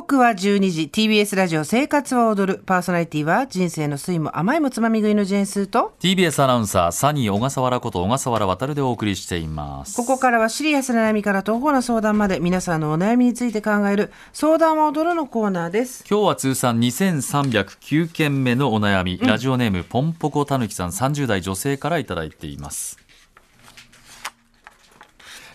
[0.00, 0.90] 刻は12時。
[0.90, 2.62] TBS ラジオ生活は踊る。
[2.64, 5.92] パーソナリティは人生の酸いも甘いもつまみ食いのジェーンスーと。
[6.00, 9.94] TBS アナウンサーサニー小笠原こと小笠原渉でお送りしています。
[9.94, 16.06] ここからはシリアスな悩みから徒歩な相談まで皆さんのお悩みについて考える相談は踊るのコーナーです。
[16.08, 22.98] 今日は通算2309件目のお悩み、ラジオネームポンポコたぬきさん30代女性からいただいています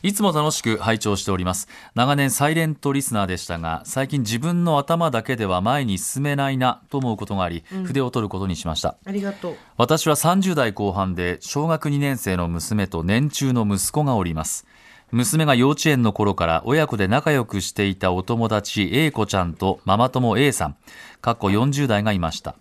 [0.04, 1.68] いつも楽しく拝聴しております。
[1.96, 8.96] 長年サイレントリスナーでしたが最近自分の頭だけでは前に進めないなと思うことがあり、筆を取ることにしました。
[9.06, 9.56] ありがとう。
[9.78, 14.66] 私は30代後半で小学2年生の娘と年中の息子がおります。
[15.12, 20.76] 娘が幼稚園の頃から親子で仲良くしていたお友達 A 子ちゃんとママ友 A さん
[21.22, 22.56] かっこ40代がいました。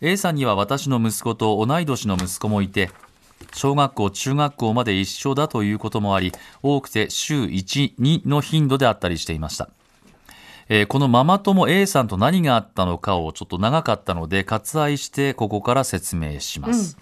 [0.00, 2.90] A さんには私の息子と同い年の息子もいて
[3.52, 6.32] 小学校中学校まで一緒だということもあり
[6.62, 9.68] 多くて週12の頻度であったりしていました。
[10.68, 16.98] えーこのママ友 A さんと何があったのかをちょっと長かったので割愛してここから説明します、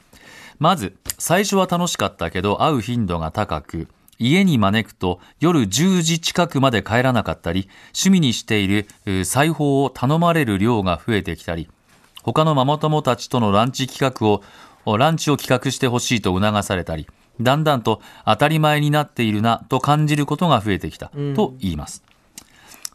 [0.59, 3.89] まず最初は楽しかったけど会う頻度が高く
[4.19, 11.69] 家に招くと夜10時近くまで帰らなかったり趣味にしている裁縫を頼まれる量が増えてきたり
[12.23, 14.43] 他のママ友たちとのランチ企画を
[14.97, 17.07] ランチを企画してほしいと促されたり
[17.41, 22.03] だんだんと当たり前になっているなと感じることが増えてきたと言います、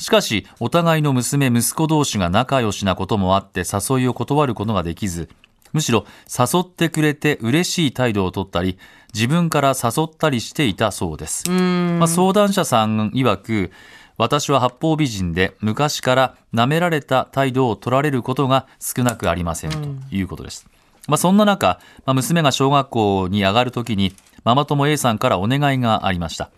[0.02, 5.30] しかし、お互いの娘、息子同士が仲良しなこともあって誘いを断ることができず、
[5.74, 8.80] むしろ誘ってくれて嬉しい態度をとったり、
[9.14, 11.50] 自分から誘ったりしていたそうです。
[11.52, 13.72] まあ、相談者さん曰く、
[14.18, 20.68] 私は八方美人で昔から舐められた態度を取られることが少なくありませんということです。
[21.12, 24.14] まあ、そんな中、まあ、娘が小学校に上がるときに、
[24.46, 26.52] ママ友 A さんからお願いがありました。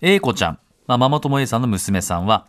[0.00, 2.46] A 子ちゃん、まあ、ママ友 A さんの娘さんは、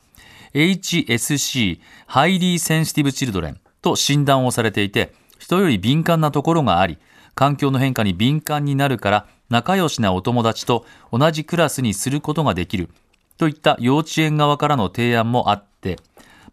[0.53, 6.97] HSC、ハイリーセンシティブチルドレンと診断をされていて、人より敏感なところがあり、
[7.35, 12.89] 環境の変化に敏感になるから、仲良しなお友達と同じクラスにすることができる、
[13.37, 15.99] といった幼稚園側からの提案もあって、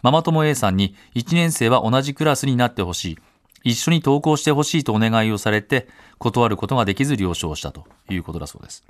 [0.03, 3.19] ママ友 A さんに1年生は同じクラスになってほしい、
[3.65, 5.89] 一緒に登校してほしいとお願いをされて、
[6.19, 8.85] 断ることができず了承したということだそうです。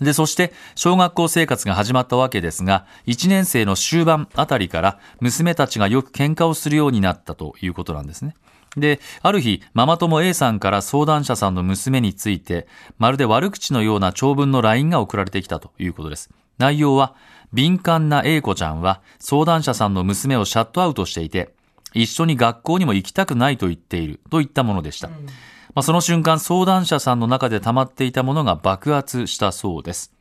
[0.00, 8.34] で、そして、小学校生活が始まったわけですが、1年生の終盤あたりから、娘たちがよく喧嘩をするようになったということなんですね。
[8.76, 12.66] で、ある日、ママ友 A さんから相談者さんの娘について、
[12.98, 16.30] まるで悪口のような長文の LINE が送られてきたということです。
[16.58, 17.14] 内容は、
[17.52, 21.54] 敏感な A 子ちゃんは、相談者さんの娘をシャットアウトしていて、
[21.94, 25.08] 一緒に学校にも行きたくないと言っている、といったものでした。
[25.08, 30.12] まあ、その瞬間、相談者さんの中で溜まっていたものが爆発したそうです。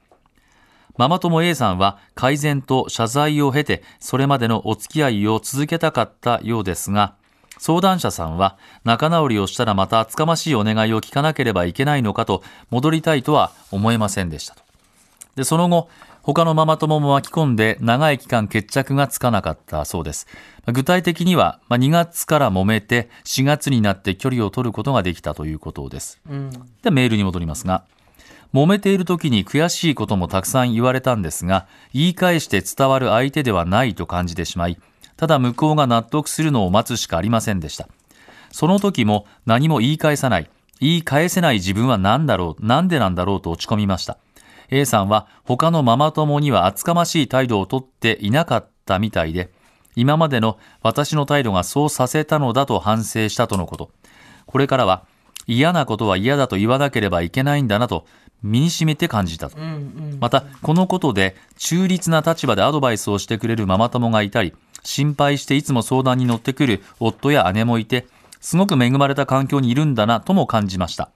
[0.98, 7.16] ママ友 A さんは改善と謝罪を経て、それまでのお付き合いを続けたかったようですが、
[7.58, 14.64] 相談者さんは仲直りをしたらまた厚かましいお願いを聞かなければいけないのかと戻りたいとは思えませんでしたと。
[15.36, 15.90] で、その後、
[16.24, 20.26] 他のママ友も巻き込んで長い期間決着がつかなかったそうです。
[20.72, 26.22] 具体的には、まあ2月から揉めて4月になって距離を取ることができたということです。
[26.82, 27.84] で、メールに戻りますが、
[28.54, 34.80] 揉めている時に悔しいこともたくさん言われたんですが、言い返して伝わる相手ではないと感じてしまい、
[35.18, 37.90] ただ向こうが納得するのを待つしかありませんでした。
[38.50, 44.18] その時も何も言い返さない、言い返せない自分は何だろう、なんでなんだろうと落ち込みました。
[44.70, 49.52] A さんは他のママ友には厚かましい態度をとっていなかったみたいで、
[49.96, 53.92] 今までの私の態度がそうさせたのだと反省したとのこと。
[54.46, 55.06] これからは
[55.46, 58.06] 嫌なことは嫌だと言わなければいけないんだなと
[58.42, 59.58] 身に染めて感じたと。
[60.20, 68.06] また、このことで中立な立場でアドバイスをしてくれるママ友がいたり、心配していつも相談に乗ってくる夫や姉もいて、
[68.42, 71.10] すごく恵まれた環境にいるんだなとも感じました。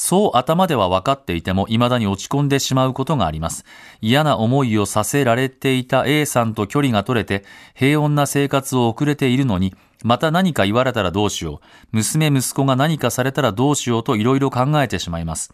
[0.00, 3.64] そう頭では分かっていても未だに落ち込んでしまうことがあります。
[4.00, 9.74] 嫌な思いをさせられていた A さんと距離が取れて平穏な生活を送れているのに、
[10.04, 11.66] また何か言われたらどうしよう。
[11.90, 15.52] 娘息子が何かされたらどうしようといろいろ考えてしまいます。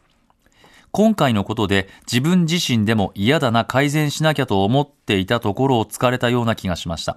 [0.90, 7.16] 今回のことで自分自身でも嫌だな改善しなきゃと思っていたところを突かれたような気がしました。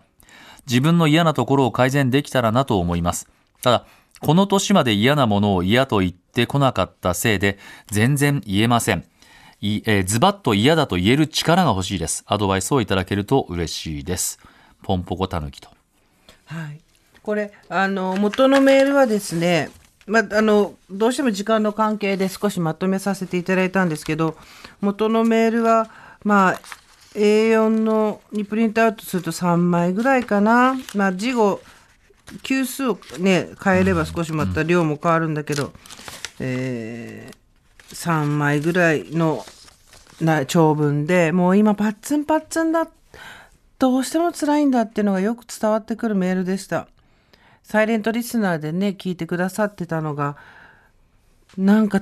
[0.66, 3.30] 自分の嫌なところを改善できたらなと思います。
[3.62, 3.86] ただ、
[4.20, 7.58] この年まで嫌なものを嫌と言ってこなかったせいで
[7.88, 9.04] 全然言えません。
[9.60, 12.24] いえーズバッと嫌だと言える力が欲しいです。
[12.28, 14.40] アドバイスをいただけると嬉しいです。
[14.84, 15.70] ポンポコタヌキと。
[16.46, 16.80] はい、
[17.24, 19.70] これあの元のメールはですね、
[20.06, 24.38] まあ、あのどうしても時間の関係で少しまとめさせていただいたんですけど
[24.80, 25.90] 元のメールは
[26.24, 26.62] まあ
[27.16, 31.62] A4 のにプリントアウトすると3枚ぐらいかな、まあ、字後
[32.44, 35.74] 級数をね変えれば少しまた量も変わるんだけど、
[36.40, 39.46] えー、3枚ぐらいの
[40.22, 42.90] な長文でもう今パッツンパッツンだ
[43.80, 46.88] どうしても辛いんだっていうのがよく伝わってくるメールでした。
[47.64, 50.38] サイレントリスナーでね、聞いてくださってたのが、
[51.58, 52.02] なんか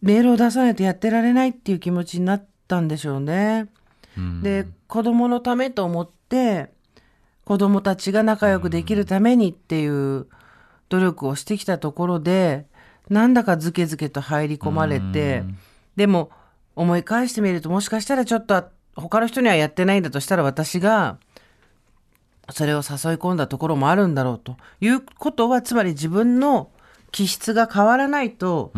[0.00, 3.66] メールを出さないとやってられないっていう気持ちになったんでしょうね。
[4.42, 6.72] で、子供のためと思って、
[7.50, 10.28] 子供たちが仲良くできるためにっていう
[10.88, 12.66] 努力をしてきたところで、
[13.08, 15.42] なんだかズケズケと入り込まれて、
[15.96, 16.30] でも
[16.76, 21.18] 思い返してみるともしかしたらちょっと他の人にはやってないんだとしたら私が
[22.50, 22.82] それを誘い
[23.16, 26.70] 込んだところもあるんだろうということはつまり自分の
[27.10, 28.70] 気質が変わらないと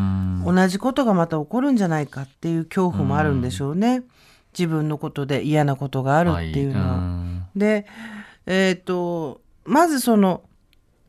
[0.47, 4.03] 同じことがまた起こるんじゃないかっていう恐怖もあるんでしょうね。
[4.59, 6.97] 自分のことで嫌なことがあるっていうのは。
[6.97, 7.49] ん。
[7.55, 7.85] で、
[8.47, 10.43] えっ、と、まずその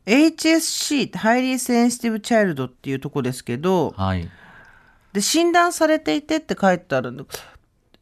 [0.05, 4.29] HSC、Highly Sensitive Child っていうとこですけど、はい。
[5.13, 7.25] で、診断されていてって書いてあるんだ。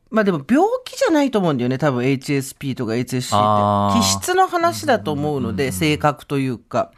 [0.09, 1.77] まあでも病気じゃないと思うんだよね。
[1.77, 3.99] 多分 HSP とか HSC って。
[3.99, 6.91] 気質の話だと思うので、性格というか。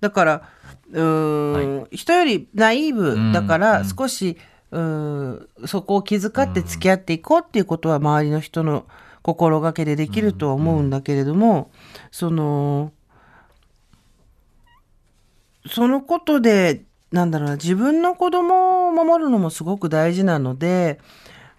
[0.00, 0.48] だから、
[0.90, 4.36] うーん、人よりナイーブだから少し、
[4.70, 8.86] うーん、そこを気遣って付き合っていこうっていうことは周りの人の
[9.26, 11.72] 心がけでできるとは思うんだけれども、
[12.12, 12.92] その、
[15.68, 21.00] そのことで、なんだろうな、自分の子供を守るのもすごく大事なので、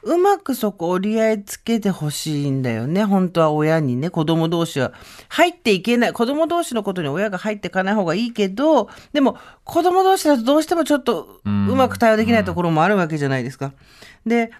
[0.03, 3.03] うまくそこ折り合いつけてほしいんだよね。
[3.03, 4.93] 本当は親にね、子供同士は
[5.27, 6.13] 入っていけない。
[6.13, 9.35] 子供同士のことに親が入っていかない方がいいけど、でも
[9.65, 13.73] 子供同士だとどうしてもちょっとうまく対応できないところもあるわけじゃないですか。
[14.25, 14.51] で、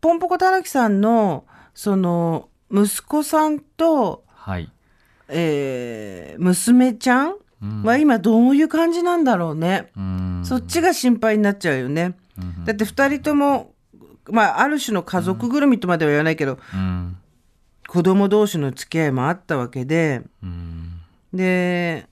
[0.00, 4.70] ポンポコたぬきさんの、その、息子さんと、はい。
[5.28, 7.34] えー娘ちゃん
[7.84, 9.90] は今どういう感じなんだろうね。
[9.96, 10.42] うん。
[10.44, 12.14] そっちが心配になっちゃうよね。
[12.64, 13.72] だって二人とも、
[14.30, 17.16] まあ、ある種の家族ぐるみとまでは言わないけど、うん。
[17.86, 21.00] 子供同士の付き合いもあったわけで、うん。
[21.32, 22.06] で、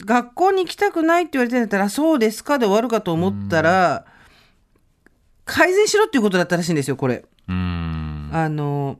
[0.00, 4.06] 学校に行きたくないって言われてんだったら、そうですかで終わるかと思ったら、
[5.44, 7.24] 改善しろっていうことだったらしいんですよ、これ。
[7.48, 8.30] うん。
[8.32, 8.98] あの、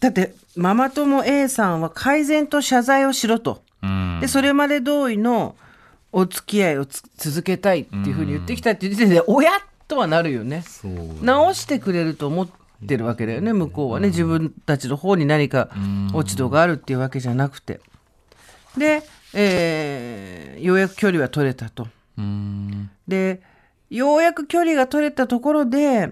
[0.00, 3.62] だって、ママ友 A さんは改善と謝罪をしろと。
[3.82, 4.18] うん。
[4.20, 5.56] で、それまで通りの
[6.12, 9.50] お付き合いをつ続けたいっていうふうに言ってきたっていう時点で、親
[9.88, 10.62] とはなるよね。
[10.62, 11.24] そう。
[11.24, 12.48] 直してくれると思っ
[12.86, 14.08] てるわけだよね、向こうはね。
[14.08, 15.70] 自分たちの方に何か
[16.12, 17.80] 落ち度があるっていうわけじゃなくて。
[18.76, 19.02] で、
[19.32, 21.88] えーようやく距離は取れたと。
[22.16, 22.90] うん。
[23.08, 23.42] で、
[23.96, 26.10] ようやく距離が取れたところで、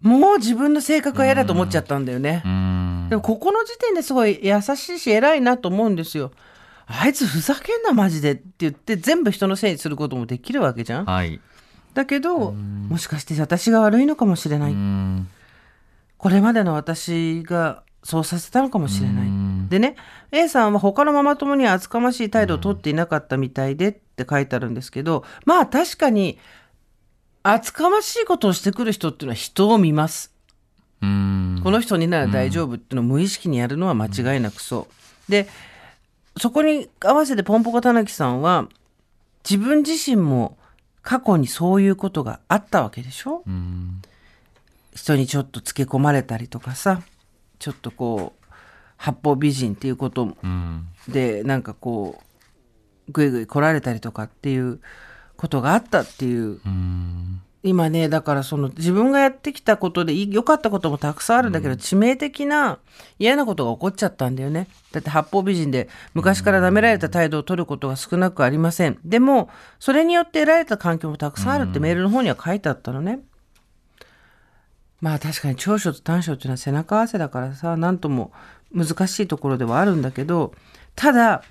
[0.00, 2.42] もう自分の性格は嫌だと思っちゃったんだよね。
[2.44, 3.06] うん。
[3.08, 6.32] でもここの時点ですごい優しいし偉いなと思うんですよ。
[6.86, 11.04] あいつふざけんなマジでって言って全部人のせいにすることもできるわけじゃん。
[11.06, 11.40] はい。
[11.94, 14.72] だけど、もしかして私が悪いのかもしれない。
[14.72, 15.28] うん。
[16.18, 19.28] これまでの私がそうさせたのかもしれない。
[19.78, 19.96] んでね、
[20.30, 26.38] A さんは他のママ友には厚かましい態度をとっていなかったみたいでって書いてあるんですけど、まあ確かに
[27.42, 30.32] 厚かましいことをしてくる人っていうのは人を見ます。
[31.02, 31.60] うん。
[31.62, 34.88] この人になら大丈夫っていうのを無意識にやるのは間違いなくそ
[35.28, 35.30] う。
[35.30, 35.48] で、
[36.38, 38.68] そこに合わせてポンポコたぬきさんは
[39.48, 40.56] 自分自身も
[41.02, 43.42] 過去にそういうことがあったわけでしょ？
[43.46, 44.00] うん。
[44.94, 47.02] 人にちょっとつけ込まれたりとかさ、
[47.58, 48.43] ちょっとこう、
[48.96, 50.86] 八方美人っていうことうん。
[51.08, 52.22] で、なんかこ
[53.08, 54.80] う、ぐいぐい来られたりとかっていう
[55.36, 56.60] ことがあったっていう。
[56.64, 57.40] うん。
[57.66, 62.78] 今ねだからその自分がやってきたことでい良かったこともたくさんあるんだけど、致命的な
[63.18, 64.68] 嫌なことが起こっちゃったんだよね。
[64.92, 68.98] だって八方美人で昔から舐められた態度を取ることが少なくありません。
[69.02, 69.48] でも
[69.80, 73.20] それによって得られた環境もたくさんあるってメールの方には書いてあったのね、
[75.00, 78.32] まあ確かに長所と短所っていうのは背中合わせだからさ何とも
[78.74, 80.52] 難しいところではあるんだけど
[80.96, 81.42] ただ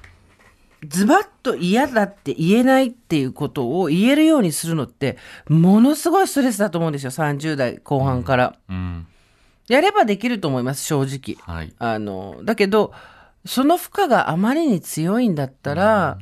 [0.88, 8.56] ズバッと嫌だって言えないっていうことを言えるようにするのって、ものすごいストレスだと思うんですよ、30代後半から。
[8.70, 9.08] うん。
[9.70, 11.38] やればできると思います、正直。
[11.56, 11.74] はい。
[11.80, 12.94] あの、だけど、
[13.46, 16.18] その負荷があまりに強いんだったら、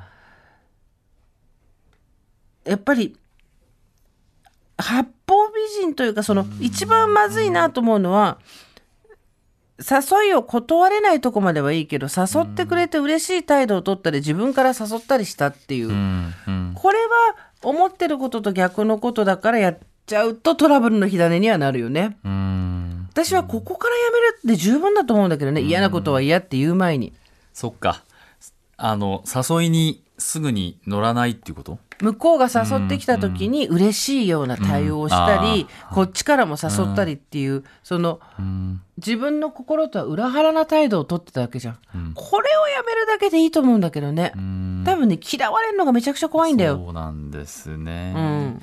[2.65, 3.17] やっぱり、
[4.77, 8.39] 八方美人というか、その、一番まずいなと思うのは、
[9.89, 16.33] 誘いを断れないとこまではいいけど、誘ってくれて嬉しい態度を取ったり、自分から誘ったりしたっていう、うん。
[16.47, 16.71] うん。
[16.75, 22.17] これは思ってることと逆のことだからやっちゃうとトラブルの火種にはなるよね。
[22.23, 23.07] うん。
[23.11, 27.13] 私はここからやめるって十分だと思うんだけどね、嫌なことは嫌って言う前に。
[27.53, 28.03] そっか。
[28.77, 31.79] あの、誘いにすぐに乗らないっていうこと？
[32.01, 38.19] 向こうが誘ってきた時に嬉しいような対応をしたり、こっちからも誘ったりっていう、その、
[38.97, 41.77] 自分の心とは裏腹な態度を取ってたわけじゃん。
[42.13, 44.33] これをやめるだけでいいと思うんだけどね。
[44.85, 46.81] 多分ね、嫌われるのがめちゃくちゃ怖いんだよ。
[46.83, 48.13] そうなんですね。
[48.15, 48.61] うん。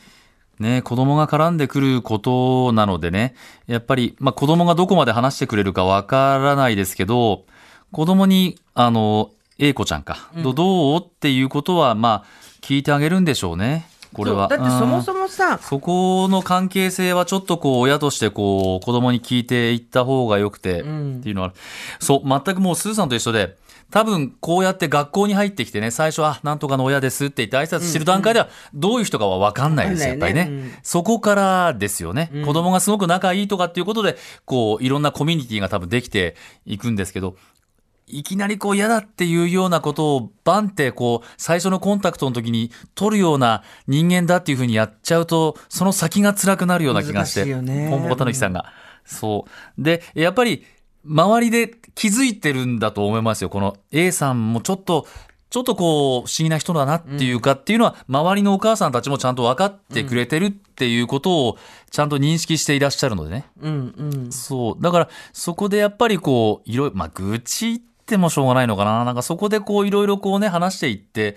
[0.59, 3.35] ね、子供が絡んでくることなのでね、
[3.69, 7.45] やっぱり、まあ、子供がどこまで話してくれるかわからないですけど、
[7.93, 9.31] 子供に、あの、
[9.61, 11.01] A 子ちゃんか、どどう？
[11.01, 13.89] っていうことは、まあ、聞いてあげるんでしょうね。
[14.13, 14.47] これは。
[14.47, 20.87] だってそももそもさ、そこの関係性はちょっとこう、親としてこう、子供に聞いていった方がよくて、って
[21.31, 21.57] いうのはある。
[21.99, 23.57] そう、全くもうスーさんと一緒で、
[23.91, 30.41] 多分こうやって学校に入ってきてね、最初は、あなんとかの親ですって言って挨拶してる段階では、どういう人かは分かんないですよ、やっぱりね。
[30.41, 37.37] わかんそこからですよね、子供がすごく仲いいとかっていうことで、こう、いろんなコミュニティが多分できていくんですけど、
[38.11, 47.45] いきなりこう嫌だっていうようなことをバンってこう最初のコンタクトの時に取るような人間だっていうふうにやっちゃうとその先が辛くなるような気がして。
[47.45, 48.73] ねポンポコたぬきさんが。
[49.05, 49.47] そ
[49.79, 49.83] う。
[49.83, 50.65] で、やっぱり
[51.05, 53.49] 周りで気づいてるんだと思いますよ。
[53.49, 55.07] この A さんもちょっと
[55.51, 61.59] ちょっとこう不思議な人だなっていうかっていうのは周りのお母さんたちもちゃんと分かってくれてるっていうことを
[61.91, 63.47] ちゃんと認識していらっしゃるのでね。
[63.63, 64.33] うんうん。
[64.33, 64.83] そう。
[64.83, 69.05] だから、そこでやっぱりこう、いろいろ、まあ、愚痴言ってもしょうがないのかな。
[69.05, 71.37] なんかそこでこう、いろいろこうね、話していって、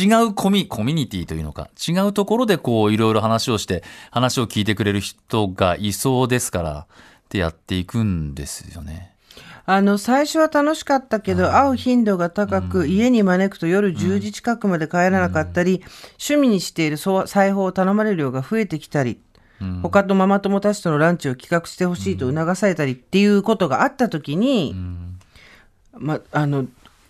[0.00, 6.84] 違うコミ、コミュニティというのか、違うところでこう、いろいろ話をして、話を聞いてくれる人がいそうですから、っ
[7.30, 9.12] てやっていくんですよね。
[9.64, 15.82] あの、最初は楽しかったけど、会う頻度が高く、家に招くと夜10時近くまで帰らなかったり、
[16.20, 19.20] 趣味にしている裁縫を頼まれる量が増えてきたり、
[19.82, 24.74] 他とママ友たちとのランチを企画してほしいと促されたりっていうことがあった時に、
[25.98, 26.66] ま、あの、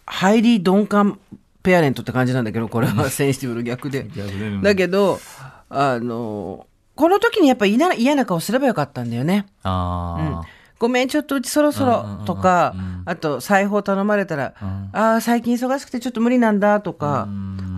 [0.06, 1.18] ハイリー鈍感
[1.62, 4.06] ペアレントって感じなんだけど、これはセンシティブの逆で。
[4.62, 5.20] だけど、
[5.70, 9.46] あの、この時にやっぱり嫌な顔すればよかったんだよね。
[9.62, 10.46] ああ、
[10.78, 12.74] ごめん、ちょっとうちそろそろとか、
[13.06, 14.54] あと裁縫頼まれたら、
[14.92, 17.28] ああ、最近忙しくてちょっと無理なんだとか、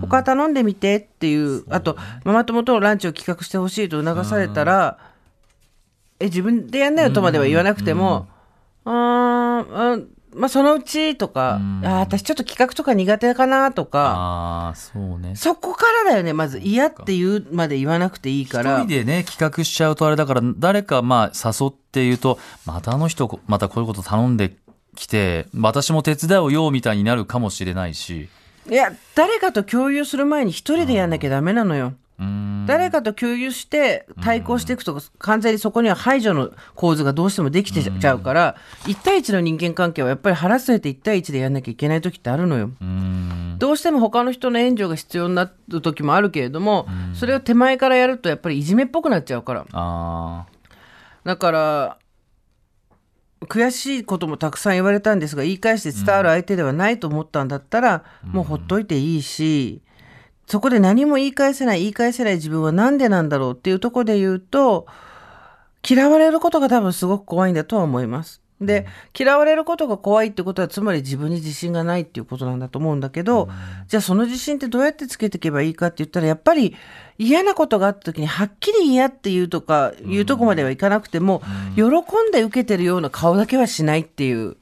[0.01, 4.97] 他頼んでみてっていう、あと、ママ友とのランチを企画してほしいと促されたら、
[6.19, 8.27] え、自分でやんなよとまでは言わなくても、
[8.85, 8.91] うー
[10.35, 15.35] まあそのうちとか、ああ、私ちょっと企画とか苦手かなとか、ああ、そうね。
[15.35, 18.81] そこからだよね、まず嫌って言うまで言わなくていいから。
[18.81, 24.57] 一人でね、企画しちゃうとあれだから、誰かまあ誘って言うと、またあの人、またこういうこと頼んで
[24.95, 28.27] きて、私も手伝うよみたいになるかもしれないし。
[28.69, 31.93] いや、誰かと共有する前に一人でやんなきゃダメなのよ。
[32.65, 38.55] 誰かと共有して対抗していくと完全にそこには排除の構図がどうしてもできてちゃうから、
[38.85, 42.71] 1対1の人間関係はやっぱり腹据えて1対1でやんなきゃいけない時ってあるのよ。
[43.57, 49.65] どうしても他の人の援助が必要になる時もあるけれども、それを手前からやるとやっぱりいじめっぽくなっちゃうから。
[49.73, 50.45] あ
[51.23, 51.97] だから、
[53.41, 59.81] 悔しいこともたくさん言われたんですが、言い返して伝わる相手ではないと思ったんだったら、もうほっといていいし、
[60.47, 64.85] そこで何も言い返せない、言い返せない自分はなんでなんだろうっていうところで言うと、
[65.87, 68.41] 嫌われることが多分すごく怖いんだとは思います。
[68.61, 68.85] で、
[69.17, 73.49] 嫌われることが怖いってことは、つまり自分に自信がないっていうことなんだと思うんだけど、
[73.87, 76.75] じゃあその自信ってどうやってつけていけばいいかって言ったら、やっぱり
[77.17, 81.41] 嫌なことがあった時に、はっきり嫌っていうとか、いうとこまではいかなくても、
[81.75, 84.55] 喜んで受けてるような顔だけはしないっていう。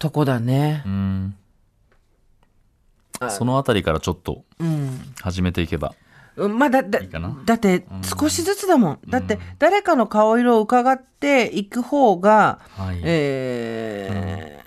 [0.00, 0.88] とこだねう。
[0.88, 1.36] ん。
[3.28, 4.98] そのあたりからちょっとうん。
[5.20, 5.94] 始めていけば。
[6.36, 7.00] うんまあ、だ、だ
[7.44, 7.84] だって
[8.18, 8.98] 少しずつだもん。
[9.08, 13.00] だって誰かの顔色を伺っていく方が、はい。
[13.04, 14.60] えー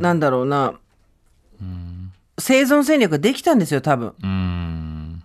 [0.00, 0.74] なんだろうな、
[2.38, 4.08] 生存戦略ができたんですよ、多分。
[4.10, 5.22] うーん。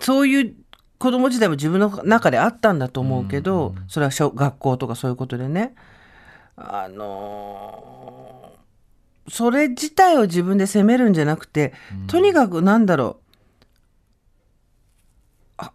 [0.00, 0.54] そういう
[0.98, 5.76] 子供時代も自分の中であったんだと思うけど、それは小学校とかそういうことでね。
[6.56, 8.39] あのー
[9.30, 11.72] それ自体を自分で責めるんじゃなくて、
[12.06, 13.20] とにかくなんだろう。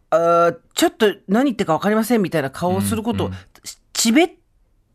[0.09, 3.31] あちょっと何言ってるか分かりませんみたいな顔をすることを、
[3.93, 4.29] チベッ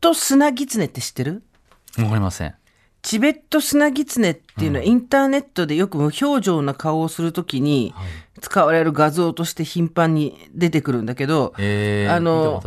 [0.01, 1.43] トスナギツネって知ってる？
[1.97, 2.53] わかりません。
[3.01, 7.95] チベットスナギツネっていうのはインターネットでよく無表情な顔をするときに
[8.41, 12.61] 使われる画像として頻繁に出てくるんだけど、えー、あの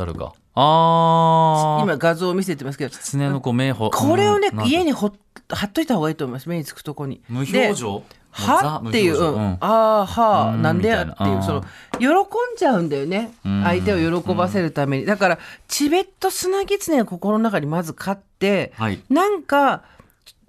[0.57, 1.81] あ。
[1.85, 3.91] 今画像を見せてますけど、狐のこう目ほ。
[3.91, 5.13] これをね家にほっ
[5.49, 6.49] 貼っといた方がいいと思います。
[6.49, 7.21] 目につくとこに。
[7.29, 8.03] 無で表情？
[8.31, 8.83] は？
[8.87, 9.53] っていう、うん。
[9.55, 10.63] ああ、はあ、うん。
[10.63, 11.65] なんでやっていう、その、
[11.99, 12.13] 喜ん
[12.57, 13.33] じゃうんだよね。
[13.45, 13.63] うん。
[13.63, 15.07] 相手を喜ばせるために。
[15.07, 19.01] だから、チベットスナギツネを心の中にまず飼って、はい。
[19.09, 19.83] なんか、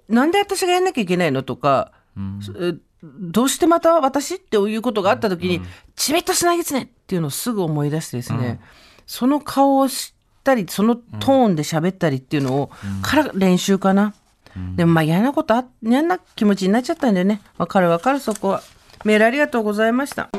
[0.08, 2.40] なんで私がやんなきゃいけないのとか、うん。
[2.60, 5.60] えどうしてまた私っていうことがあった時に、
[5.94, 8.58] チベットスナギツネっていうのをすぐ思い出してですね、
[9.06, 12.70] その顔を知ったり、そのトーンで喋ったりっていうのを、
[13.02, 14.12] から練習かな。
[14.76, 17.40] でもまあ嫌なことあ、嫌な気持ちになっちゃったんだよね。
[17.58, 18.62] わかるわかるそこは。
[19.04, 20.30] メールありがとうございました。